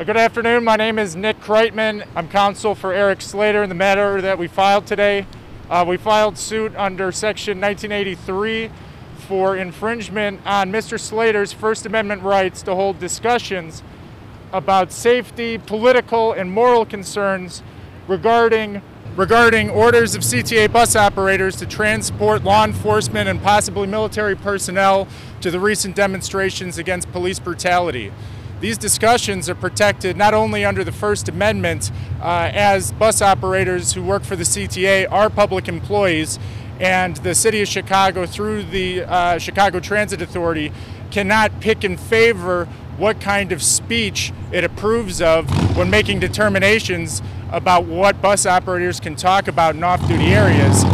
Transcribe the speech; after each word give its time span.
Uh, 0.00 0.04
Good 0.04 0.16
afternoon. 0.16 0.64
My 0.64 0.76
name 0.76 0.98
is 0.98 1.14
Nick 1.14 1.40
Kreitman. 1.40 2.06
I'm 2.16 2.26
counsel 2.26 2.74
for 2.74 2.90
Eric 2.90 3.20
Slater 3.20 3.62
in 3.62 3.68
the 3.68 3.74
matter 3.74 4.22
that 4.22 4.38
we 4.38 4.48
filed 4.48 4.86
today. 4.86 5.26
Uh, 5.68 5.84
we 5.86 5.98
filed 5.98 6.38
suit 6.38 6.74
under 6.74 7.12
Section 7.12 7.60
1983 7.60 8.70
for 9.28 9.54
infringement 9.58 10.40
on 10.46 10.72
Mr. 10.72 10.98
Slater's 10.98 11.52
First 11.52 11.84
Amendment 11.84 12.22
rights 12.22 12.62
to 12.62 12.74
hold 12.74 12.98
discussions 12.98 13.82
about 14.54 14.90
safety, 14.90 15.58
political, 15.58 16.32
and 16.32 16.50
moral 16.50 16.86
concerns 16.86 17.62
regarding 18.08 18.80
regarding 19.16 19.68
orders 19.68 20.14
of 20.14 20.22
CTA 20.22 20.72
bus 20.72 20.96
operators 20.96 21.56
to 21.56 21.66
transport 21.66 22.42
law 22.42 22.64
enforcement 22.64 23.28
and 23.28 23.42
possibly 23.42 23.86
military 23.86 24.34
personnel 24.34 25.06
to 25.42 25.50
the 25.50 25.60
recent 25.60 25.94
demonstrations 25.94 26.78
against 26.78 27.12
police 27.12 27.38
brutality. 27.38 28.10
These 28.60 28.76
discussions 28.76 29.48
are 29.48 29.54
protected 29.54 30.18
not 30.18 30.34
only 30.34 30.66
under 30.66 30.84
the 30.84 30.92
First 30.92 31.30
Amendment, 31.30 31.90
uh, 32.20 32.50
as 32.52 32.92
bus 32.92 33.22
operators 33.22 33.94
who 33.94 34.02
work 34.02 34.22
for 34.22 34.36
the 34.36 34.44
CTA 34.44 35.10
are 35.10 35.30
public 35.30 35.66
employees, 35.66 36.38
and 36.78 37.16
the 37.16 37.34
City 37.34 37.62
of 37.62 37.68
Chicago, 37.68 38.26
through 38.26 38.64
the 38.64 39.04
uh, 39.04 39.38
Chicago 39.38 39.80
Transit 39.80 40.20
Authority, 40.20 40.72
cannot 41.10 41.58
pick 41.60 41.84
and 41.84 41.98
favor 41.98 42.66
what 42.98 43.18
kind 43.18 43.50
of 43.50 43.62
speech 43.62 44.30
it 44.52 44.62
approves 44.62 45.22
of 45.22 45.48
when 45.74 45.88
making 45.88 46.20
determinations 46.20 47.22
about 47.50 47.86
what 47.86 48.20
bus 48.20 48.44
operators 48.44 49.00
can 49.00 49.16
talk 49.16 49.48
about 49.48 49.74
in 49.74 49.82
off-duty 49.82 50.34
areas. 50.34 50.84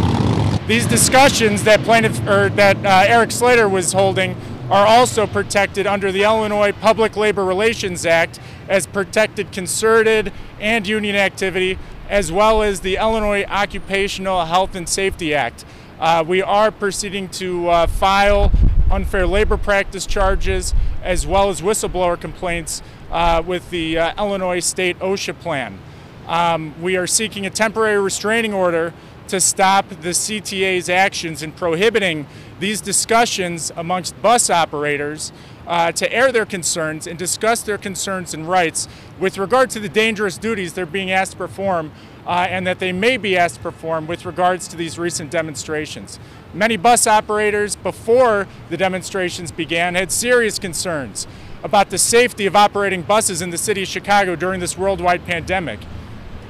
These 0.67 0.85
discussions 0.85 1.65
that 1.65 1.81
plaintiff 1.81 2.17
or 2.27 2.49
that 2.49 2.77
uh, 2.85 3.05
Eric 3.07 3.31
Slater 3.31 3.67
was 3.67 3.91
holding 3.91 4.37
are 4.69 4.85
also 4.85 5.25
protected 5.25 5.87
under 5.87 6.11
the 6.11 6.23
Illinois 6.23 6.73
Public 6.73 7.15
Labor 7.15 7.45
Relations 7.45 8.05
Act 8.05 8.39
as 8.67 8.85
protected 8.85 9.51
concerted 9.51 10.33
and 10.59 10.85
union 10.85 11.15
activity, 11.15 11.79
as 12.09 12.31
well 12.31 12.61
as 12.61 12.81
the 12.81 12.97
Illinois 12.97 13.45
Occupational 13.45 14.45
Health 14.45 14.75
and 14.75 14.87
Safety 14.87 15.33
Act. 15.33 15.63
Uh, 15.99 16.23
we 16.27 16.41
are 16.41 16.69
proceeding 16.69 17.29
to 17.29 17.69
uh, 17.69 17.87
file 17.87 18.51
unfair 18.91 19.25
labor 19.25 19.57
practice 19.57 20.05
charges 20.05 20.73
as 21.01 21.25
well 21.25 21.49
as 21.49 21.61
whistleblower 21.61 22.19
complaints 22.19 22.81
uh, 23.11 23.41
with 23.45 23.69
the 23.69 23.97
uh, 23.97 24.13
Illinois 24.17 24.59
State 24.59 24.99
OSHA 24.99 25.39
plan. 25.39 25.79
Um, 26.27 26.79
we 26.81 26.97
are 26.97 27.07
seeking 27.07 27.45
a 27.45 27.49
temporary 27.49 28.01
restraining 28.01 28.53
order 28.53 28.93
to 29.27 29.39
stop 29.41 29.89
the 29.89 30.09
CTA's 30.09 30.89
actions 30.89 31.43
in 31.43 31.51
prohibiting 31.51 32.27
these 32.59 32.81
discussions 32.81 33.71
amongst 33.75 34.19
bus 34.21 34.49
operators 34.49 35.31
uh, 35.67 35.91
to 35.91 36.11
air 36.13 36.31
their 36.31 36.45
concerns 36.45 37.07
and 37.07 37.19
discuss 37.19 37.61
their 37.61 37.77
concerns 37.77 38.33
and 38.33 38.47
rights 38.47 38.87
with 39.19 39.37
regard 39.37 39.69
to 39.69 39.79
the 39.79 39.89
dangerous 39.89 40.37
duties 40.37 40.73
they're 40.73 40.85
being 40.85 41.11
asked 41.11 41.33
to 41.33 41.37
perform 41.37 41.91
uh, 42.25 42.45
and 42.49 42.67
that 42.67 42.79
they 42.79 42.91
may 42.91 43.17
be 43.17 43.37
asked 43.37 43.55
to 43.55 43.61
perform 43.61 44.07
with 44.07 44.25
regards 44.25 44.67
to 44.67 44.75
these 44.75 44.99
recent 44.99 45.31
demonstrations. 45.31 46.19
Many 46.53 46.77
bus 46.77 47.07
operators 47.07 47.75
before 47.75 48.47
the 48.69 48.77
demonstrations 48.77 49.51
began 49.51 49.95
had 49.95 50.11
serious 50.11 50.59
concerns 50.59 51.27
about 51.63 51.89
the 51.89 51.97
safety 51.97 52.45
of 52.45 52.55
operating 52.55 53.01
buses 53.01 53.41
in 53.41 53.49
the 53.49 53.57
city 53.57 53.83
of 53.83 53.87
Chicago 53.87 54.35
during 54.35 54.59
this 54.59 54.77
worldwide 54.77 55.25
pandemic. 55.25 55.79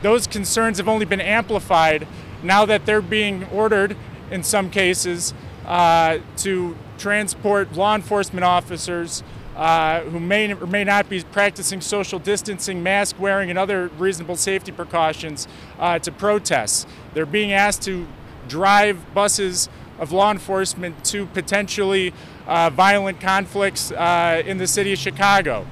Those 0.01 0.27
concerns 0.27 0.77
have 0.77 0.87
only 0.87 1.05
been 1.05 1.21
amplified 1.21 2.07
now 2.43 2.65
that 2.65 2.85
they're 2.85 3.01
being 3.01 3.45
ordered, 3.45 3.95
in 4.31 4.43
some 4.43 4.69
cases, 4.69 5.33
uh, 5.65 6.19
to 6.37 6.75
transport 6.97 7.73
law 7.73 7.95
enforcement 7.95 8.43
officers 8.43 9.23
uh, 9.55 10.01
who 10.01 10.19
may 10.19 10.53
or 10.53 10.67
may 10.67 10.83
not 10.83 11.09
be 11.09 11.23
practicing 11.23 11.81
social 11.81 12.19
distancing, 12.19 12.83
mask 12.83 13.19
wearing, 13.19 13.49
and 13.49 13.57
other 13.57 13.87
reasonable 13.97 14.35
safety 14.35 14.71
precautions 14.71 15.47
uh, 15.79 15.97
to 15.97 16.11
protests. 16.11 16.85
They're 17.13 17.25
being 17.25 17.51
asked 17.51 17.81
to 17.83 18.07
drive 18.47 19.13
buses 19.13 19.67
of 19.99 20.11
law 20.11 20.31
enforcement 20.31 21.03
to 21.05 21.25
potentially 21.27 22.13
uh, 22.45 22.69
violent 22.69 23.19
conflicts 23.19 23.91
uh, 23.91 24.43
in 24.45 24.59
the 24.59 24.67
city 24.67 24.93
of 24.93 24.99
Chicago. 24.99 25.65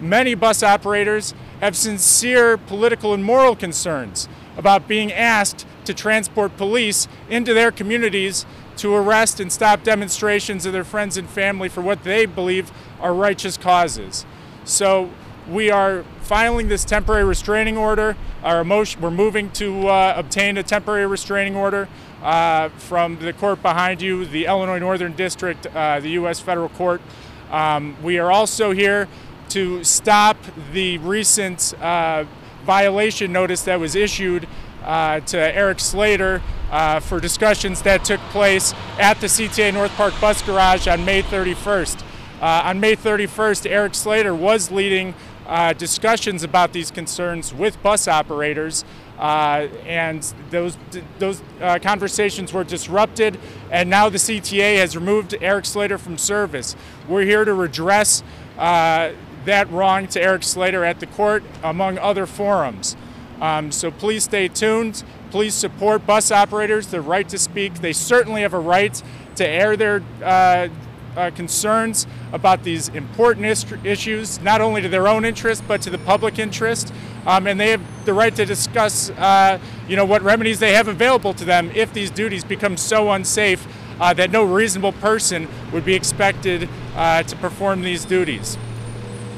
Many 0.00 0.34
bus 0.34 0.62
operators 0.62 1.34
have 1.60 1.76
sincere 1.76 2.56
political 2.56 3.12
and 3.12 3.24
moral 3.24 3.56
concerns 3.56 4.28
about 4.56 4.86
being 4.86 5.12
asked 5.12 5.66
to 5.84 5.94
transport 5.94 6.56
police 6.56 7.08
into 7.28 7.54
their 7.54 7.70
communities 7.70 8.46
to 8.76 8.94
arrest 8.94 9.40
and 9.40 9.52
stop 9.52 9.82
demonstrations 9.82 10.64
of 10.66 10.72
their 10.72 10.84
friends 10.84 11.16
and 11.16 11.28
family 11.28 11.68
for 11.68 11.80
what 11.80 12.04
they 12.04 12.26
believe 12.26 12.70
are 13.00 13.14
righteous 13.14 13.56
causes. 13.56 14.24
So 14.64 15.10
we 15.48 15.70
are 15.70 16.04
filing 16.22 16.68
this 16.68 16.84
temporary 16.84 17.24
restraining 17.24 17.76
order. 17.76 18.16
Our 18.42 18.64
motion, 18.64 19.00
we're 19.00 19.10
moving 19.10 19.50
to 19.52 19.88
uh, 19.88 20.14
obtain 20.16 20.56
a 20.56 20.62
temporary 20.62 21.06
restraining 21.06 21.56
order 21.56 21.88
uh, 22.22 22.68
from 22.70 23.18
the 23.18 23.32
court 23.32 23.60
behind 23.62 24.00
you, 24.00 24.24
the 24.24 24.46
Illinois 24.46 24.78
Northern 24.78 25.12
District, 25.12 25.66
uh, 25.66 26.00
the 26.00 26.10
U.S. 26.10 26.40
Federal 26.40 26.68
Court. 26.70 27.02
Um, 27.50 27.96
we 28.02 28.18
are 28.18 28.30
also 28.30 28.70
here 28.70 29.08
to 29.50 29.84
stop 29.84 30.36
the 30.72 30.98
recent 30.98 31.74
uh, 31.80 32.24
violation 32.64 33.32
notice 33.32 33.62
that 33.62 33.78
was 33.78 33.94
issued 33.94 34.48
uh, 34.84 35.20
to 35.20 35.38
Eric 35.38 35.80
Slater 35.80 36.42
uh, 36.70 37.00
for 37.00 37.20
discussions 37.20 37.82
that 37.82 38.04
took 38.04 38.20
place 38.30 38.74
at 38.98 39.20
the 39.20 39.26
CTA 39.26 39.72
North 39.72 39.92
Park 39.92 40.14
Bus 40.20 40.42
Garage 40.42 40.88
on 40.88 41.04
May 41.04 41.22
31st. 41.22 42.02
Uh, 42.40 42.62
on 42.64 42.80
May 42.80 42.96
31st, 42.96 43.70
Eric 43.70 43.94
Slater 43.94 44.34
was 44.34 44.70
leading 44.70 45.14
uh, 45.46 45.72
discussions 45.74 46.42
about 46.42 46.72
these 46.72 46.90
concerns 46.90 47.52
with 47.52 47.80
bus 47.82 48.08
operators, 48.08 48.84
uh, 49.18 49.68
and 49.86 50.22
those 50.50 50.78
those 51.18 51.42
uh, 51.60 51.78
conversations 51.80 52.52
were 52.52 52.64
disrupted. 52.64 53.38
And 53.70 53.90
now 53.90 54.08
the 54.08 54.18
CTA 54.18 54.78
has 54.78 54.96
removed 54.96 55.34
Eric 55.40 55.66
Slater 55.66 55.98
from 55.98 56.18
service. 56.18 56.74
We're 57.06 57.24
here 57.24 57.44
to 57.44 57.52
redress 57.54 58.22
that 58.56 59.70
wrong 59.70 60.06
to 60.06 60.22
Eric 60.22 60.44
Slater 60.44 60.84
at 60.84 61.00
the 61.00 61.06
court, 61.06 61.42
among 61.62 61.98
other 61.98 62.26
forums. 62.26 62.96
Um, 63.40 63.72
so 63.72 63.90
please 63.90 64.24
stay 64.24 64.48
tuned. 64.48 65.02
Please 65.30 65.54
support 65.54 66.06
bus 66.06 66.30
operators, 66.30 66.88
their 66.88 67.00
right 67.00 67.28
to 67.28 67.38
speak. 67.38 67.74
They 67.74 67.92
certainly 67.92 68.42
have 68.42 68.54
a 68.54 68.60
right 68.60 69.02
to 69.36 69.48
air 69.48 69.76
their 69.76 70.02
uh, 70.22 70.68
uh, 71.16 71.30
concerns 71.30 72.06
about 72.32 72.62
these 72.62 72.88
important 72.90 73.46
is- 73.46 73.66
issues, 73.84 74.40
not 74.40 74.60
only 74.60 74.82
to 74.82 74.88
their 74.88 75.08
own 75.08 75.24
interest, 75.24 75.62
but 75.66 75.82
to 75.82 75.90
the 75.90 75.98
public 75.98 76.38
interest. 76.38 76.92
Um, 77.26 77.46
and 77.46 77.58
they 77.58 77.70
have 77.70 77.82
the 78.04 78.14
right 78.14 78.34
to 78.34 78.44
discuss, 78.44 79.10
uh, 79.10 79.58
you 79.88 79.96
know, 79.96 80.04
what 80.04 80.22
remedies 80.22 80.58
they 80.58 80.72
have 80.72 80.88
available 80.88 81.34
to 81.34 81.44
them 81.44 81.70
if 81.74 81.92
these 81.92 82.10
duties 82.10 82.44
become 82.44 82.76
so 82.76 83.10
unsafe 83.12 83.66
uh, 84.00 84.12
that 84.14 84.30
no 84.30 84.42
reasonable 84.42 84.92
person 84.92 85.48
would 85.72 85.84
be 85.84 85.94
expected 85.94 86.68
uh, 86.96 87.22
to 87.22 87.36
perform 87.36 87.82
these 87.82 88.04
duties. 88.04 88.58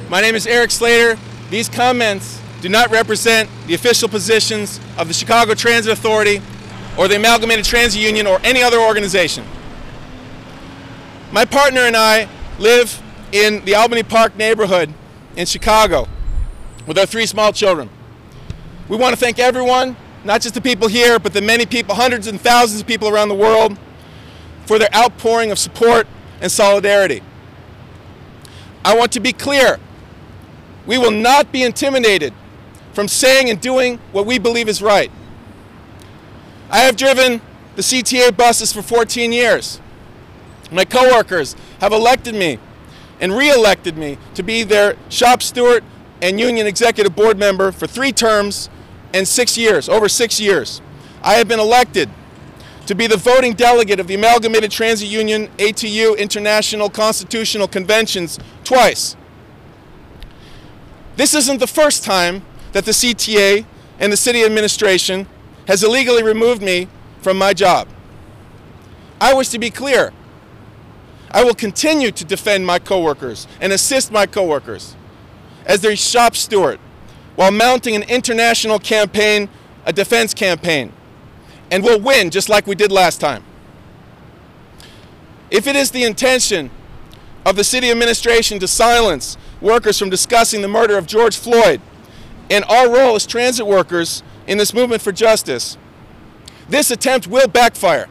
My 0.09 0.21
name 0.21 0.35
is 0.35 0.47
Eric 0.47 0.71
Slater. 0.71 1.19
These 1.51 1.69
comments 1.69 2.41
do 2.65 2.71
not 2.71 2.91
represent 2.91 3.51
the 3.67 3.75
official 3.75 4.09
positions 4.09 4.81
of 4.97 5.07
the 5.07 5.13
Chicago 5.13 5.53
Transit 5.53 5.93
Authority 5.93 6.41
or 6.97 7.09
the 7.09 7.17
Amalgamated 7.17 7.63
Transit 7.63 8.01
Union 8.01 8.27
or 8.27 8.41
any 8.43 8.63
other 8.63 8.79
organization. 8.79 9.45
My 11.31 11.45
partner 11.45 11.83
and 11.83 11.95
I 11.95 12.27
live 12.59 13.03
in 13.33 13.63
the 13.67 13.75
Albany 13.75 14.03
Park 14.03 14.39
neighborhood 14.39 14.91
in 15.37 15.45
Chicago 15.45 16.09
with 16.87 16.97
our 16.97 17.05
three 17.05 17.27
small 17.27 17.53
children. 17.53 17.91
We 18.89 18.97
want 18.97 19.15
to 19.15 19.21
thank 19.21 19.39
everyone, 19.39 19.95
not 20.25 20.41
just 20.41 20.55
the 20.55 20.63
people 20.63 20.89
here, 20.89 21.19
but 21.19 21.35
the 21.35 21.43
many 21.43 21.67
people, 21.67 21.95
hundreds 21.95 22.29
and 22.29 22.41
thousands 22.41 22.81
of 22.81 22.87
people 22.87 23.11
around 23.11 23.29
the 23.29 23.35
world, 23.35 23.77
for 24.65 24.79
their 24.79 24.95
outpouring 24.97 25.51
of 25.51 25.59
support 25.59 26.07
and 26.41 26.51
solidarity. 26.51 27.21
I 28.87 28.97
want 28.97 29.13
to 29.13 29.21
be 29.21 29.35
clear 29.35 29.79
we 30.87 30.97
will 30.97 31.11
not 31.11 31.53
be 31.53 31.63
intimidated 31.63 32.33
from 32.95 33.09
saying 33.09 33.51
and 33.51 33.61
doing 33.61 33.99
what 34.13 34.25
we 34.25 34.39
believe 34.39 34.69
is 34.69 34.81
right. 34.81 35.11
I 36.71 36.79
have 36.79 36.97
driven 36.97 37.43
the 37.77 37.83
CTA 37.83 38.37
buses 38.37 38.73
for 38.73 38.83
14 38.83 39.33
years. 39.33 39.81
My 40.71 40.85
coworkers 40.85 41.55
have 41.81 41.93
elected 41.93 42.35
me 42.35 42.59
and 43.21 43.33
re-elected 43.33 43.97
me 43.97 44.19
to 44.35 44.43
be 44.43 44.63
their 44.63 44.97
shop 45.09 45.43
steward 45.43 45.85
and 46.23 46.39
union 46.41 46.67
executive 46.67 47.15
board 47.15 47.39
member 47.39 47.71
for 47.73 47.87
three 47.87 48.13
terms 48.13 48.71
and 49.13 49.27
six 49.27 49.59
years, 49.59 49.89
over 49.89 50.09
six 50.09 50.41
years. 50.41 50.81
I 51.23 51.35
have 51.35 51.49
been 51.49 51.61
elected 51.61 52.09
to 52.87 52.95
be 52.95 53.07
the 53.07 53.17
voting 53.17 53.55
delegate 53.55 53.99
of 53.99 54.07
the 54.07 54.15
Amalgamated 54.15 54.71
Transit 54.71 55.09
Union 55.09 55.49
ATU 55.59 56.17
International 56.19 56.91
Constitutional 56.91 57.67
Conventions 57.67 58.39
twice. 58.63 59.17
This 61.17 61.35
isn't 61.35 61.61
the 61.61 61.67
first 61.67 62.05
time 62.05 62.43
that 62.75 62.85
the 62.85 62.91
CTA 62.91 63.65
and 64.01 64.13
the 64.13 64.17
city 64.17 64.43
administration 64.43 65.27
has 65.69 65.83
illegally 65.83 66.23
removed 66.23 66.61
me 66.61 66.89
from 67.23 67.39
my 67.39 67.55
job. 67.55 67.89
I 69.21 69.33
wish 69.33 69.49
to 69.51 69.59
be 69.61 69.71
clear. 69.71 70.13
I 71.31 71.45
will 71.45 71.55
continue 71.55 72.11
to 72.11 72.25
defend 72.25 72.67
my 72.67 72.81
coworkers 72.81 73.47
and 73.61 73.73
assist 73.73 74.13
my 74.13 74.27
coworkers 74.27 74.97
as 75.65 75.81
their 75.81 75.95
shop 75.95 76.35
steward 76.35 76.81
while 77.37 77.53
mounting 77.53 77.95
an 77.95 78.03
international 78.03 78.81
campaign, 78.81 79.49
a 79.87 79.93
defense 79.93 80.35
campaign. 80.35 80.93
And 81.71 81.83
we'll 81.85 82.01
win 82.01 82.31
just 82.31 82.49
like 82.49 82.67
we 82.67 82.75
did 82.75 82.91
last 82.91 83.21
time. 83.21 83.45
If 85.51 85.69
it 85.69 85.77
is 85.77 85.93
the 85.93 86.03
intention 86.03 86.71
of 87.47 87.55
the 87.55 87.65
city 87.65 87.93
administration 87.93 88.59
to 88.59 88.67
silence 88.67 89.37
workers 89.61 89.97
from 89.97 90.11
discussing 90.11 90.61
the 90.61 90.69
murder 90.69 90.99
of 90.99 91.07
George 91.07 91.37
Floyd 91.37 91.81
and 92.51 92.65
our 92.65 92.89
role 92.91 93.15
as 93.15 93.27
transit 93.27 93.67
workers 93.67 94.23
in 94.47 94.59
this 94.59 94.75
movement 94.75 95.03
for 95.03 95.13
justice, 95.13 95.77
this 96.69 96.91
attempt 96.91 97.27
will 97.27 97.49
backfire 97.49 98.09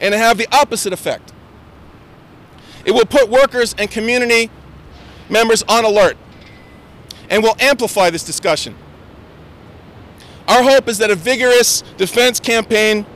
and 0.00 0.14
have 0.14 0.38
the 0.38 0.46
opposite 0.54 0.92
effect. 0.92 1.32
It 2.84 2.92
will 2.92 3.04
put 3.04 3.28
workers 3.28 3.74
and 3.78 3.90
community 3.90 4.50
members 5.28 5.62
on 5.68 5.84
alert 5.84 6.16
and 7.28 7.42
will 7.42 7.56
amplify 7.60 8.10
this 8.10 8.24
discussion. 8.24 8.74
Our 10.48 10.62
hope 10.62 10.88
is 10.88 10.98
that 10.98 11.10
a 11.10 11.14
vigorous 11.14 11.82
defense 11.96 12.40
campaign 12.40 13.06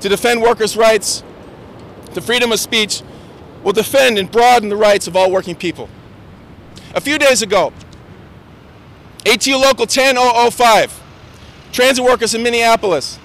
to 0.00 0.08
defend 0.08 0.42
workers' 0.42 0.76
rights, 0.76 1.22
to 2.12 2.20
freedom 2.20 2.52
of 2.52 2.60
speech, 2.60 3.02
will 3.62 3.72
defend 3.72 4.18
and 4.18 4.30
broaden 4.30 4.68
the 4.68 4.76
rights 4.76 5.06
of 5.06 5.16
all 5.16 5.30
working 5.30 5.54
people. 5.54 5.88
A 6.94 7.00
few 7.00 7.18
days 7.18 7.40
ago, 7.40 7.72
ATU 9.24 9.60
Local 9.60 9.86
10005, 9.86 11.02
transit 11.72 12.04
workers 12.04 12.34
in 12.34 12.42
Minneapolis, 12.42 13.18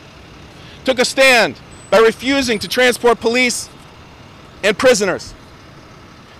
took 0.86 0.98
a 0.98 1.06
stand 1.06 1.60
by 1.90 1.98
refusing 1.98 2.58
to 2.60 2.68
transport 2.68 3.20
police 3.20 3.70
and 4.64 4.78
prisoners. 4.78 5.34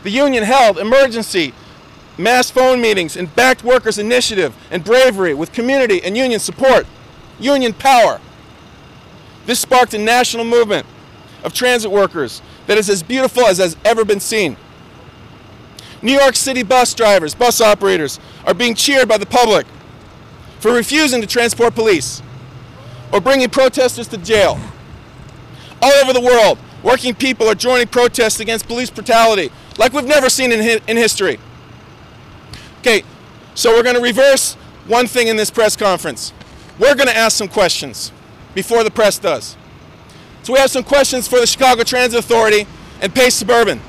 The 0.04 0.12
union 0.12 0.44
held 0.44 0.78
emergency 0.78 1.54
mass 2.18 2.50
phone 2.50 2.80
meetings 2.80 3.18
and 3.18 3.34
backed 3.36 3.64
workers' 3.64 3.98
initiative 3.98 4.56
and 4.72 4.84
bravery 4.84 5.34
with 5.34 5.52
community 5.52 6.02
and 6.04 6.16
union 6.16 6.40
support, 6.40 6.86
union 7.40 7.74
power. 7.74 8.22
This 9.46 9.60
sparked 9.60 9.94
a 9.94 9.98
national 9.98 10.46
movement 10.46 10.86
of 11.44 11.54
transit 11.54 11.92
workers 11.92 12.42
that 12.68 12.78
is 12.78 12.90
as 12.90 13.04
beautiful 13.04 13.46
as 13.46 13.58
has 13.58 13.76
ever 13.84 14.06
been 14.06 14.20
seen. 14.20 14.56
New 16.02 16.14
York 16.14 16.36
City 16.36 16.64
bus 16.64 16.94
drivers, 16.94 17.36
bus 17.36 17.62
operators 17.62 18.20
are 18.46 18.54
being 18.54 18.74
cheered 18.74 19.08
by 19.08 19.18
the 19.18 19.26
public 19.26 19.66
for 20.60 20.74
refusing 20.74 21.22
to 21.22 21.28
transport 21.28 21.76
police 21.76 22.22
or 23.12 23.20
bringing 23.20 23.50
protesters 23.50 24.08
to 24.08 24.18
jail. 24.18 24.60
All 25.82 25.92
over 26.04 26.14
the 26.14 26.22
world, 26.22 26.58
working 26.84 27.14
people 27.14 27.48
are 27.48 27.56
joining 27.56 27.88
protests 27.88 28.40
against 28.40 28.68
police 28.68 28.90
brutality 28.90 29.52
like 29.78 29.94
we've 29.94 30.06
never 30.06 30.30
seen 30.30 30.52
in, 30.52 30.60
hi 30.60 30.80
in 30.88 30.98
history. 30.98 31.40
Okay, 32.80 33.04
so 33.56 33.74
we're 33.74 33.84
going 33.84 33.96
to 33.96 34.02
reverse 34.02 34.56
one 34.88 35.08
thing 35.08 35.28
in 35.28 35.38
this 35.38 35.50
press 35.50 35.76
conference. 35.76 36.34
We're 36.78 36.96
going 36.96 37.08
to 37.08 37.16
ask 37.16 37.38
some 37.38 37.48
questions 37.48 38.12
before 38.54 38.84
the 38.84 38.92
press 38.92 39.20
does. 39.20 39.58
So 40.44 40.54
we 40.54 40.60
have 40.60 40.72
some 40.72 40.84
questions 40.84 41.28
for 41.28 41.40
the 41.40 41.48
Chicago 41.48 41.84
Transit 41.84 42.20
Authority 42.20 42.66
and 43.02 43.14
Pace 43.14 43.36
Suburban. 43.36 43.82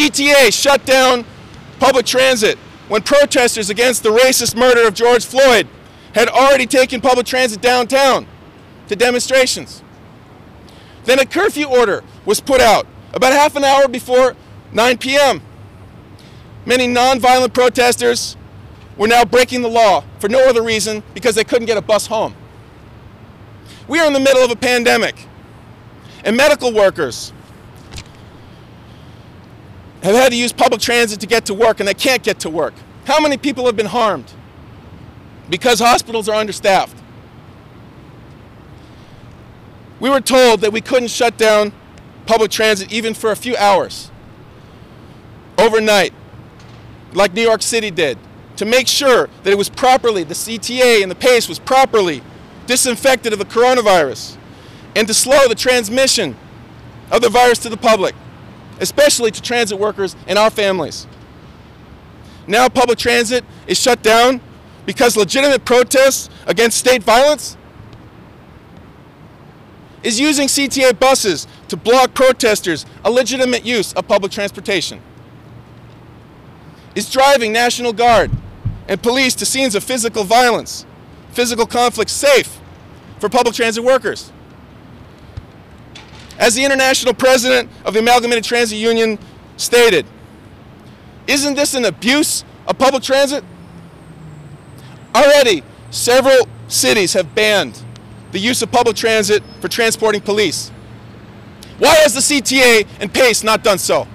CTA 0.00 0.50
shut 0.50 0.86
down 0.86 1.26
public 1.78 2.06
transit 2.06 2.56
when 2.88 3.02
protesters 3.02 3.68
against 3.68 4.02
the 4.02 4.08
racist 4.08 4.56
murder 4.56 4.88
of 4.88 4.94
George 4.94 5.26
Floyd 5.26 5.68
had 6.14 6.26
already 6.28 6.66
taken 6.66 7.02
public 7.02 7.26
transit 7.26 7.60
downtown 7.60 8.26
to 8.88 8.96
demonstrations. 8.96 9.82
Then 11.04 11.18
a 11.18 11.26
curfew 11.26 11.66
order 11.66 12.02
was 12.24 12.40
put 12.40 12.62
out 12.62 12.86
about 13.12 13.34
half 13.34 13.56
an 13.56 13.64
hour 13.64 13.88
before 13.88 14.36
9 14.72 14.96
p.m. 14.96 15.42
Many 16.64 16.88
nonviolent 16.88 17.52
protesters 17.52 18.38
were 18.96 19.08
now 19.08 19.26
breaking 19.26 19.60
the 19.60 19.68
law 19.68 20.02
for 20.18 20.30
no 20.30 20.48
other 20.48 20.62
reason 20.62 21.02
because 21.12 21.34
they 21.34 21.44
couldn't 21.44 21.66
get 21.66 21.76
a 21.76 21.82
bus 21.82 22.06
home. 22.06 22.34
We 23.86 23.98
are 23.98 24.06
in 24.06 24.14
the 24.14 24.20
middle 24.20 24.42
of 24.42 24.50
a 24.50 24.56
pandemic, 24.56 25.26
and 26.24 26.36
medical 26.36 26.72
workers 26.72 27.34
have 30.02 30.14
had 30.14 30.30
to 30.30 30.36
use 30.36 30.52
public 30.52 30.80
transit 30.80 31.20
to 31.20 31.26
get 31.26 31.46
to 31.46 31.54
work 31.54 31.80
and 31.80 31.88
they 31.88 31.94
can't 31.94 32.22
get 32.22 32.40
to 32.40 32.50
work. 32.50 32.74
How 33.04 33.20
many 33.20 33.36
people 33.36 33.66
have 33.66 33.76
been 33.76 33.86
harmed? 33.86 34.32
Because 35.48 35.80
hospitals 35.80 36.28
are 36.28 36.36
understaffed. 36.36 36.96
We 39.98 40.08
were 40.08 40.20
told 40.20 40.62
that 40.62 40.72
we 40.72 40.80
couldn't 40.80 41.08
shut 41.08 41.36
down 41.36 41.72
public 42.24 42.50
transit 42.50 42.90
even 42.92 43.12
for 43.12 43.30
a 43.30 43.36
few 43.36 43.56
hours 43.56 44.10
overnight, 45.58 46.14
like 47.12 47.34
New 47.34 47.42
York 47.42 47.60
City 47.60 47.90
did, 47.90 48.16
to 48.56 48.64
make 48.64 48.88
sure 48.88 49.28
that 49.42 49.50
it 49.50 49.58
was 49.58 49.68
properly, 49.68 50.24
the 50.24 50.34
CTA 50.34 51.02
and 51.02 51.10
the 51.10 51.14
PACE 51.14 51.48
was 51.48 51.58
properly 51.58 52.22
disinfected 52.66 53.32
of 53.32 53.38
the 53.38 53.44
coronavirus, 53.44 54.36
and 54.96 55.06
to 55.06 55.12
slow 55.12 55.48
the 55.48 55.54
transmission 55.54 56.36
of 57.10 57.20
the 57.20 57.28
virus 57.28 57.58
to 57.58 57.68
the 57.68 57.76
public 57.76 58.14
especially 58.80 59.30
to 59.30 59.40
transit 59.40 59.78
workers 59.78 60.16
and 60.26 60.38
our 60.38 60.50
families. 60.50 61.06
Now 62.46 62.68
public 62.68 62.98
transit 62.98 63.44
is 63.66 63.78
shut 63.78 64.02
down 64.02 64.40
because 64.86 65.16
legitimate 65.16 65.64
protests 65.64 66.30
against 66.46 66.78
state 66.78 67.02
violence 67.02 67.56
is 70.02 70.18
using 70.18 70.48
CTA 70.48 70.98
buses 70.98 71.46
to 71.68 71.76
block 71.76 72.14
protesters 72.14 72.86
a 73.04 73.10
legitimate 73.10 73.64
use 73.64 73.92
of 73.92 74.08
public 74.08 74.32
transportation. 74.32 75.00
Is 76.94 77.10
driving 77.10 77.52
National 77.52 77.92
Guard 77.92 78.30
and 78.88 79.00
police 79.00 79.34
to 79.36 79.46
scenes 79.46 79.74
of 79.74 79.84
physical 79.84 80.24
violence, 80.24 80.84
physical 81.30 81.66
conflict 81.66 82.10
safe 82.10 82.58
for 83.18 83.28
public 83.28 83.54
transit 83.54 83.84
workers. 83.84 84.32
As 86.40 86.54
the 86.54 86.64
international 86.64 87.12
president 87.12 87.68
of 87.84 87.92
the 87.92 88.00
Amalgamated 88.00 88.42
Transit 88.44 88.78
Union 88.78 89.18
stated, 89.58 90.06
isn't 91.26 91.54
this 91.54 91.74
an 91.74 91.84
abuse 91.84 92.44
of 92.66 92.78
public 92.78 93.02
transit? 93.02 93.44
Already, 95.14 95.62
several 95.90 96.48
cities 96.66 97.12
have 97.12 97.34
banned 97.34 97.82
the 98.32 98.38
use 98.38 98.62
of 98.62 98.72
public 98.72 98.96
transit 98.96 99.42
for 99.60 99.68
transporting 99.68 100.22
police. 100.22 100.70
Why 101.78 101.94
has 101.96 102.14
the 102.14 102.20
CTA 102.20 102.88
and 103.00 103.12
PACE 103.12 103.44
not 103.44 103.62
done 103.62 103.76
so? 103.76 104.08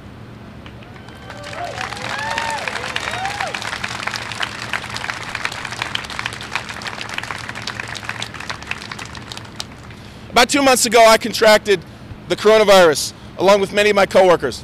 About 10.32 10.50
two 10.50 10.64
months 10.64 10.88
ago, 10.88 11.06
I 11.06 11.20
contracted 11.20 11.86
the 12.28 12.36
coronavirus, 12.36 13.14
along 13.38 13.62
with 13.62 13.74
many 13.74 13.90
of 13.90 13.96
my 13.96 14.06
coworkers. 14.06 14.62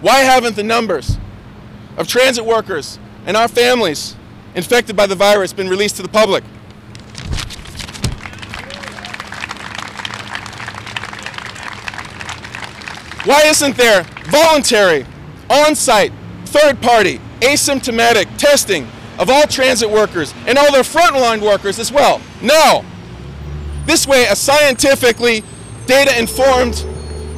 Why 0.00 0.18
haven't 0.20 0.56
the 0.56 0.62
numbers 0.62 1.18
of 1.96 2.06
transit 2.06 2.44
workers 2.44 2.98
and 3.26 3.36
our 3.36 3.48
families 3.48 4.14
infected 4.54 4.96
by 4.96 5.06
the 5.06 5.14
virus 5.14 5.52
been 5.52 5.68
released 5.68 5.96
to 5.96 6.02
the 6.02 6.08
public? 6.08 6.44
Why 13.24 13.42
isn't 13.46 13.76
there 13.76 14.04
voluntary, 14.30 15.04
on-site, 15.50 16.12
third-party, 16.46 17.20
asymptomatic 17.40 18.38
testing 18.38 18.86
of 19.18 19.28
all 19.28 19.46
transit 19.46 19.90
workers 19.90 20.32
and 20.46 20.56
all 20.56 20.72
their 20.72 20.82
frontline 20.82 21.42
workers 21.42 21.78
as 21.78 21.92
well? 21.92 22.22
No. 22.40 22.84
This 23.84 24.06
way, 24.06 24.26
a 24.26 24.36
scientifically 24.36 25.42
data-informed 25.88 26.86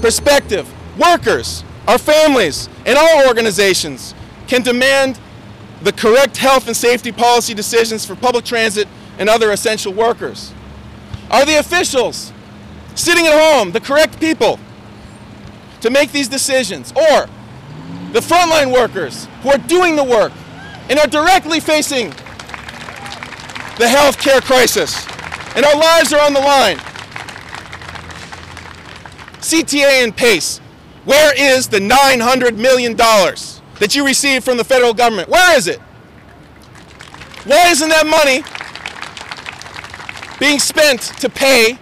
perspective. 0.02 0.68
Workers, 0.98 1.64
our 1.88 1.96
families, 1.96 2.68
and 2.84 2.98
all 2.98 3.26
organizations 3.26 4.14
can 4.48 4.60
demand 4.60 5.18
the 5.82 5.92
correct 5.92 6.36
health 6.36 6.66
and 6.66 6.76
safety 6.76 7.12
policy 7.12 7.54
decisions 7.54 8.04
for 8.04 8.14
public 8.14 8.44
transit 8.44 8.86
and 9.18 9.30
other 9.30 9.52
essential 9.52 9.92
workers. 9.94 10.52
Are 11.30 11.46
the 11.46 11.58
officials 11.58 12.32
sitting 12.94 13.26
at 13.26 13.32
home 13.32 13.70
the 13.72 13.80
correct 13.80 14.20
people 14.20 14.58
to 15.80 15.88
make 15.88 16.12
these 16.12 16.28
decisions? 16.28 16.92
Or 16.92 17.28
the 18.12 18.20
frontline 18.20 18.74
workers 18.74 19.28
who 19.42 19.50
are 19.50 19.58
doing 19.58 19.94
the 19.94 20.04
work 20.04 20.32
and 20.90 20.98
are 20.98 21.06
directly 21.06 21.60
facing 21.60 22.10
the 23.78 23.88
health 23.88 24.18
care 24.18 24.40
crisis 24.40 25.06
and 25.54 25.64
our 25.64 25.76
lives 25.76 26.12
are 26.12 26.20
on 26.20 26.34
the 26.34 26.40
line. 26.40 26.78
CTA 29.40 30.04
and 30.04 30.16
PACE, 30.16 30.58
where 31.04 31.32
is 31.36 31.68
the 31.68 31.78
$900 31.78 32.56
million 32.56 32.96
that 32.96 33.94
you 33.94 34.04
received 34.04 34.44
from 34.44 34.56
the 34.56 34.64
federal 34.64 34.94
government? 34.94 35.28
Where 35.28 35.56
is 35.56 35.66
it? 35.66 35.80
Why 37.44 37.68
isn't 37.70 37.88
that 37.88 38.06
money 38.06 38.42
being 40.38 40.58
spent 40.58 41.00
to 41.20 41.28
pay 41.28 41.78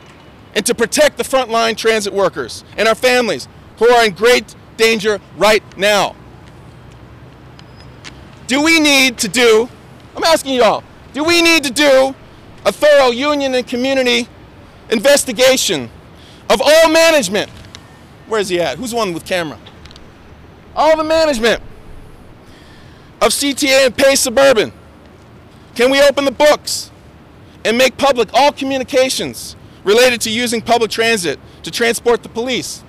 and 0.54 0.64
to 0.66 0.74
protect 0.74 1.16
the 1.16 1.24
frontline 1.24 1.76
transit 1.76 2.12
workers 2.12 2.64
and 2.76 2.88
our 2.88 2.94
families 2.94 3.48
who 3.78 3.88
are 3.88 4.04
in 4.04 4.12
great 4.12 4.54
danger 4.76 5.20
right 5.36 5.62
now? 5.76 6.14
do 8.48 8.62
we 8.62 8.80
need 8.80 9.18
to 9.18 9.28
do, 9.28 9.68
I'm 10.16 10.24
asking 10.24 10.54
you 10.54 10.64
all, 10.64 10.82
do 11.12 11.22
we 11.22 11.42
need 11.42 11.62
to 11.64 11.70
do 11.70 12.14
a 12.64 12.72
thorough 12.72 13.10
union 13.10 13.54
and 13.54 13.64
community 13.64 14.26
investigation 14.90 15.90
of 16.50 16.60
all 16.62 16.88
management? 16.90 17.50
Where's 18.26 18.48
he 18.48 18.60
at? 18.60 18.78
Who's 18.78 18.90
the 18.90 18.96
one 18.96 19.12
with 19.12 19.24
camera? 19.24 19.58
All 20.74 20.96
the 20.96 21.04
management 21.04 21.62
of 23.20 23.32
CTA 23.32 23.86
and 23.86 23.96
Pace 23.96 24.20
Suburban. 24.20 24.72
Can 25.74 25.90
we 25.90 26.00
open 26.02 26.24
the 26.24 26.30
books 26.30 26.90
and 27.64 27.76
make 27.76 27.96
public 27.96 28.32
all 28.32 28.52
communications 28.52 29.56
related 29.84 30.20
to 30.22 30.30
using 30.30 30.60
public 30.60 30.90
transit 30.90 31.38
to 31.62 31.70
transport 31.70 32.22
the 32.22 32.28
police? 32.28 32.82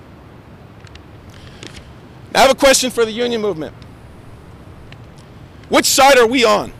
Now, 2.32 2.40
I 2.40 2.42
have 2.42 2.50
a 2.52 2.58
question 2.58 2.90
for 2.90 3.04
the 3.04 3.10
union 3.10 3.40
movement. 3.40 3.74
Which 5.68 5.86
side 5.86 6.18
are 6.18 6.26
we 6.26 6.44
on? 6.44 6.72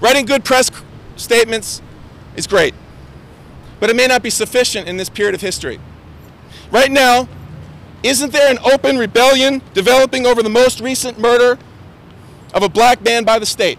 Writing 0.00 0.26
good 0.26 0.44
press 0.44 0.70
statements 1.16 1.80
is 2.36 2.46
great, 2.46 2.74
but 3.80 3.90
it 3.90 3.96
may 3.96 4.06
not 4.06 4.22
be 4.22 4.30
sufficient 4.30 4.88
in 4.88 4.96
this 4.96 5.08
period 5.08 5.34
of 5.34 5.40
history. 5.40 5.78
Right 6.70 6.90
now, 6.90 7.28
isn't 8.02 8.32
there 8.32 8.50
an 8.50 8.58
open 8.58 8.98
rebellion 8.98 9.62
developing 9.72 10.26
over 10.26 10.42
the 10.42 10.50
most 10.50 10.80
recent 10.80 11.18
murder 11.18 11.58
of 12.52 12.62
a 12.62 12.68
black 12.68 13.02
man 13.02 13.24
by 13.24 13.38
the 13.38 13.46
state? 13.46 13.78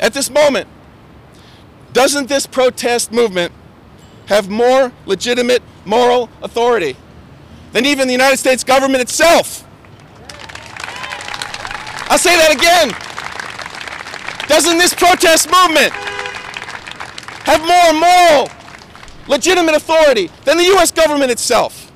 At 0.00 0.14
this 0.14 0.30
moment, 0.30 0.68
doesn't 1.92 2.28
this 2.28 2.46
protest 2.46 3.12
movement 3.12 3.52
have 4.26 4.48
more 4.48 4.92
legitimate 5.06 5.62
moral 5.84 6.28
authority 6.42 6.96
than 7.72 7.86
even 7.86 8.06
the 8.06 8.12
United 8.12 8.36
States 8.36 8.64
government 8.64 9.00
itself? 9.00 9.64
I'll 12.10 12.18
say 12.18 12.36
that 12.36 12.52
again. 12.52 12.94
Doesn't 14.48 14.78
this 14.78 14.94
protest 14.94 15.50
movement 15.50 15.92
have 17.44 17.60
more 17.60 17.92
moral, 18.00 18.48
legitimate 19.28 19.74
authority 19.74 20.30
than 20.44 20.56
the 20.56 20.64
U.S. 20.64 20.90
government 20.90 21.30
itself? 21.30 21.92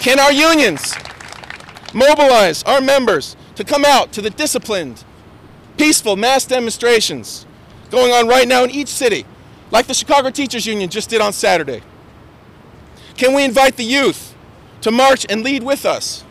Can 0.00 0.18
our 0.18 0.32
unions 0.32 0.94
mobilize 1.94 2.64
our 2.64 2.80
members 2.80 3.36
to 3.54 3.62
come 3.62 3.84
out 3.84 4.12
to 4.12 4.20
the 4.20 4.30
disciplined, 4.30 5.04
peaceful 5.76 6.16
mass 6.16 6.44
demonstrations 6.44 7.46
going 7.90 8.10
on 8.10 8.26
right 8.26 8.48
now 8.48 8.64
in 8.64 8.70
each 8.70 8.88
city, 8.88 9.24
like 9.70 9.86
the 9.86 9.94
Chicago 9.94 10.30
Teachers 10.30 10.66
Union 10.66 10.90
just 10.90 11.08
did 11.08 11.20
on 11.20 11.32
Saturday? 11.32 11.82
Can 13.16 13.34
we 13.34 13.44
invite 13.44 13.76
the 13.76 13.84
youth 13.84 14.34
to 14.80 14.90
march 14.90 15.24
and 15.28 15.44
lead 15.44 15.62
with 15.62 15.84
us? 15.86 16.24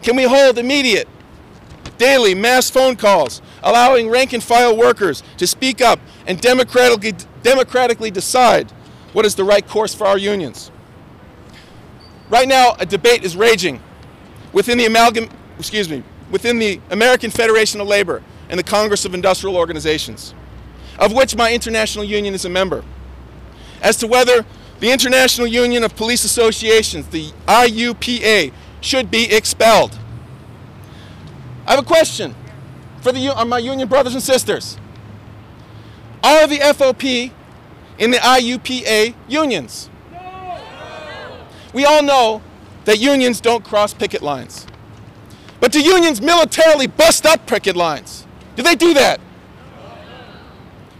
Can 0.00 0.16
we 0.16 0.22
hold 0.22 0.56
immediate, 0.56 1.08
daily 1.98 2.34
mass 2.34 2.70
phone 2.70 2.96
calls, 2.96 3.42
allowing 3.64 4.08
rank 4.08 4.32
and 4.32 4.42
file 4.42 4.76
workers 4.76 5.22
to 5.38 5.46
speak 5.46 5.80
up 5.80 5.98
and 6.26 6.40
democratically, 6.40 7.14
democratically 7.42 8.10
decide 8.10 8.70
what 9.12 9.24
is 9.24 9.34
the 9.34 9.44
right 9.44 9.66
course 9.66 9.94
for 9.94 10.06
our 10.06 10.18
unions? 10.18 10.70
Right 12.30 12.46
now, 12.46 12.76
a 12.78 12.86
debate 12.86 13.24
is 13.24 13.36
raging 13.36 13.82
within 14.52 14.78
the 14.78 14.86
amalgam, 14.86 15.28
excuse 15.58 15.88
me, 15.88 16.02
within 16.30 16.58
the 16.58 16.80
American 16.90 17.30
Federation 17.30 17.80
of 17.80 17.88
Labor 17.88 18.22
and 18.48 18.58
the 18.58 18.64
Congress 18.64 19.04
of 19.04 19.14
Industrial 19.14 19.56
Organizations, 19.56 20.34
of 20.98 21.12
which 21.12 21.34
my 21.36 21.52
international 21.52 22.04
union 22.04 22.34
is 22.34 22.44
a 22.44 22.50
member, 22.50 22.84
as 23.82 23.96
to 23.98 24.06
whether 24.06 24.44
the 24.80 24.90
International 24.90 25.46
Union 25.46 25.84
of 25.84 25.96
Police 25.96 26.24
Associations, 26.24 27.06
the 27.08 27.30
IUPA, 27.46 28.52
should 28.80 29.10
be 29.10 29.32
expelled. 29.32 29.98
I 31.66 31.70
have 31.70 31.80
a 31.80 31.86
question 31.86 32.34
for 33.04 33.12
the, 33.12 33.28
uh, 33.28 33.44
my 33.44 33.58
union 33.58 33.86
brothers 33.86 34.14
and 34.14 34.22
sisters. 34.22 34.78
Are 36.24 36.46
the 36.46 36.56
FOP 36.56 37.30
in 37.98 38.10
the 38.10 38.16
IUPA 38.16 39.14
unions? 39.28 39.90
We 41.74 41.84
all 41.84 42.02
know 42.02 42.40
that 42.86 42.98
unions 42.98 43.42
don't 43.42 43.62
cross 43.62 43.92
picket 43.92 44.22
lines. 44.22 44.66
But 45.60 45.70
do 45.72 45.80
unions 45.80 46.22
militarily 46.22 46.86
bust 46.86 47.26
up 47.26 47.46
picket 47.46 47.76
lines? 47.76 48.26
Do 48.56 48.62
they 48.62 48.74
do 48.74 48.94
that? 48.94 49.20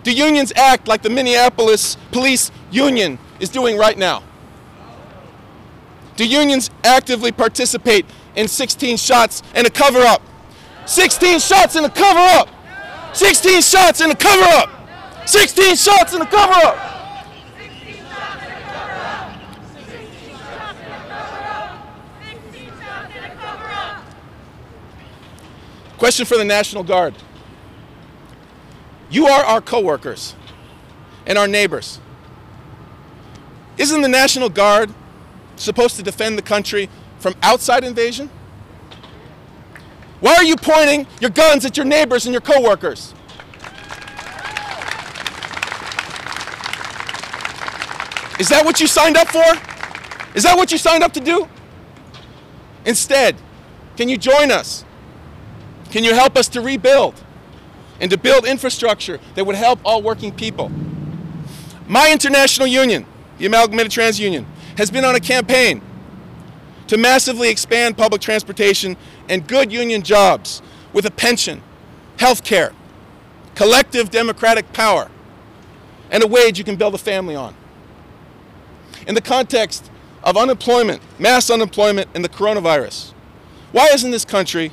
Do 0.02 0.12
unions 0.12 0.52
act 0.56 0.86
like 0.86 1.00
the 1.00 1.08
Minneapolis 1.08 1.96
Police 2.12 2.50
Union 2.70 3.18
is 3.40 3.48
doing 3.48 3.78
right 3.78 3.96
now? 3.96 4.22
Do 6.16 6.26
unions 6.28 6.70
actively 6.84 7.32
participate 7.32 8.04
in 8.36 8.46
16 8.46 8.98
shots 8.98 9.42
and 9.54 9.66
a 9.66 9.70
cover 9.70 10.00
up? 10.00 10.20
16 10.86 11.40
shots 11.40 11.76
in 11.76 11.82
the 11.82 11.88
cover 11.88 12.18
up! 12.18 12.48
16 13.14 13.62
shots 13.62 14.00
in 14.00 14.08
the 14.08 14.14
cover 14.14 14.42
up! 14.42 14.70
16 15.26 15.76
shots 15.76 16.12
in 16.12 16.20
the 16.20 16.26
cover 16.26 16.66
up! 16.66 16.94
Question 25.96 26.26
for 26.26 26.36
the 26.36 26.44
National 26.44 26.82
Guard. 26.82 27.14
You 29.08 29.26
are 29.26 29.42
our 29.44 29.62
coworkers 29.62 30.34
and 31.26 31.38
our 31.38 31.48
neighbors. 31.48 32.00
Isn't 33.78 34.02
the 34.02 34.08
National 34.08 34.50
Guard 34.50 34.92
supposed 35.56 35.96
to 35.96 36.02
defend 36.02 36.36
the 36.36 36.42
country 36.42 36.90
from 37.20 37.34
outside 37.42 37.84
invasion? 37.84 38.28
Why 40.24 40.36
are 40.36 40.44
you 40.44 40.56
pointing 40.56 41.06
your 41.20 41.28
guns 41.28 41.66
at 41.66 41.76
your 41.76 41.84
neighbors 41.84 42.24
and 42.24 42.32
your 42.32 42.40
coworkers? 42.40 43.12
Is 48.40 48.48
that 48.48 48.62
what 48.64 48.80
you 48.80 48.86
signed 48.86 49.18
up 49.18 49.28
for? 49.28 49.44
Is 50.34 50.44
that 50.44 50.56
what 50.56 50.72
you 50.72 50.78
signed 50.78 51.04
up 51.04 51.12
to 51.12 51.20
do? 51.20 51.46
Instead, 52.86 53.36
can 53.98 54.08
you 54.08 54.16
join 54.16 54.50
us? 54.50 54.86
Can 55.90 56.04
you 56.04 56.14
help 56.14 56.38
us 56.38 56.48
to 56.48 56.62
rebuild 56.62 57.22
and 58.00 58.10
to 58.10 58.16
build 58.16 58.46
infrastructure 58.46 59.20
that 59.34 59.44
would 59.44 59.56
help 59.56 59.78
all 59.84 60.00
working 60.00 60.32
people? 60.32 60.72
My 61.86 62.10
international 62.10 62.66
union, 62.66 63.04
the 63.36 63.44
Amalgamated 63.44 63.92
Trans 63.92 64.18
Union, 64.18 64.46
has 64.78 64.90
been 64.90 65.04
on 65.04 65.16
a 65.16 65.20
campaign 65.20 65.82
to 66.94 67.00
massively 67.00 67.50
expand 67.50 67.98
public 67.98 68.22
transportation 68.22 68.96
and 69.28 69.48
good 69.48 69.72
union 69.72 70.00
jobs 70.00 70.62
with 70.92 71.04
a 71.04 71.10
pension, 71.10 71.60
health 72.20 72.44
care, 72.44 72.72
collective 73.56 74.10
democratic 74.10 74.72
power, 74.72 75.10
and 76.12 76.22
a 76.22 76.26
wage 76.28 76.56
you 76.56 76.62
can 76.62 76.76
build 76.76 76.94
a 76.94 76.98
family 76.98 77.34
on. 77.34 77.52
In 79.08 79.16
the 79.16 79.20
context 79.20 79.90
of 80.22 80.36
unemployment, 80.36 81.02
mass 81.18 81.50
unemployment, 81.50 82.08
and 82.14 82.24
the 82.24 82.28
coronavirus, 82.28 83.12
why 83.72 83.88
isn't 83.92 84.12
this 84.12 84.24
country 84.24 84.70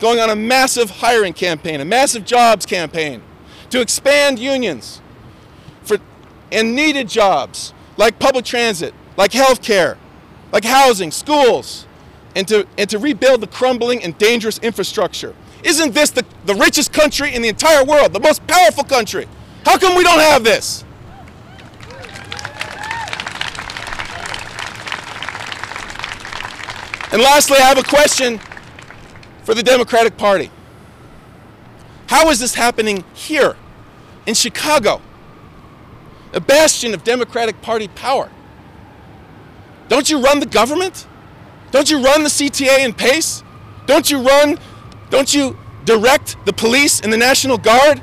going 0.00 0.20
on 0.20 0.30
a 0.30 0.36
massive 0.36 0.88
hiring 0.88 1.34
campaign, 1.34 1.82
a 1.82 1.84
massive 1.84 2.24
jobs 2.24 2.64
campaign 2.64 3.22
to 3.68 3.82
expand 3.82 4.38
unions 4.38 5.02
for 5.82 5.98
and 6.50 6.74
needed 6.74 7.10
jobs 7.10 7.74
like 7.98 8.18
public 8.18 8.46
transit, 8.46 8.94
like 9.18 9.32
healthcare, 9.32 9.98
like 10.52 10.64
housing, 10.64 11.10
schools, 11.10 11.86
and 12.36 12.46
to, 12.48 12.66
and 12.78 12.88
to 12.90 12.98
rebuild 12.98 13.40
the 13.40 13.46
crumbling 13.46 14.02
and 14.04 14.16
dangerous 14.18 14.58
infrastructure. 14.58 15.34
Isn't 15.64 15.94
this 15.94 16.10
the, 16.10 16.24
the 16.44 16.54
richest 16.54 16.92
country 16.92 17.34
in 17.34 17.42
the 17.42 17.48
entire 17.48 17.84
world, 17.84 18.12
the 18.12 18.20
most 18.20 18.46
powerful 18.46 18.84
country? 18.84 19.26
How 19.64 19.78
come 19.78 19.96
we 19.96 20.02
don't 20.02 20.20
have 20.20 20.44
this? 20.44 20.84
And 27.12 27.20
lastly, 27.20 27.58
I 27.58 27.66
have 27.66 27.78
a 27.78 27.82
question 27.82 28.40
for 29.44 29.54
the 29.54 29.62
Democratic 29.62 30.16
Party. 30.16 30.50
How 32.06 32.30
is 32.30 32.40
this 32.40 32.54
happening 32.54 33.04
here 33.12 33.56
in 34.26 34.34
Chicago, 34.34 35.00
a 36.32 36.40
bastion 36.40 36.94
of 36.94 37.04
Democratic 37.04 37.60
Party 37.60 37.88
power? 37.88 38.30
Don't 39.92 40.08
you 40.08 40.20
run 40.20 40.40
the 40.40 40.46
government? 40.46 41.06
Don't 41.70 41.90
you 41.90 42.02
run 42.02 42.22
the 42.22 42.30
CTA 42.30 42.78
and 42.78 42.96
PACE? 42.96 43.42
Don't 43.84 44.10
you 44.10 44.22
run, 44.22 44.58
don't 45.10 45.34
you 45.34 45.54
direct 45.84 46.42
the 46.46 46.52
police 46.54 47.00
and 47.00 47.12
the 47.12 47.18
National 47.18 47.58
Guard? 47.58 47.98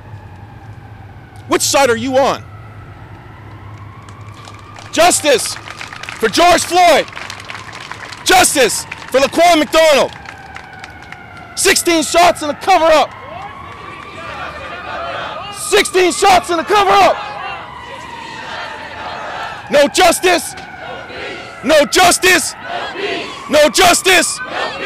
Which 1.48 1.64
side 1.64 1.90
are 1.90 1.98
you 1.98 2.16
on? 2.20 2.44
Justice 4.92 5.56
for 6.20 6.30
George 6.30 6.62
Floyd. 6.62 7.08
Justice 8.24 8.84
for 9.10 9.20
Laquan 9.20 9.58
McDonald. 9.58 10.12
16 11.56 12.04
shots 12.04 12.44
in 12.44 12.52
a 12.52 12.54
cover 12.54 12.86
up. 12.86 13.10
16 15.56 16.12
shots 16.12 16.52
in 16.52 16.60
a 16.60 16.64
cover 16.64 16.92
up. 16.92 17.18
No 19.72 19.88
justice. 19.88 20.54
No 21.64 21.76
justice. 21.92 22.56
No 23.50 23.60
justice. 23.76 24.40
No 24.40 24.79